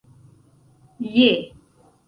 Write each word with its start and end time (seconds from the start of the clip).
je 1.01 1.29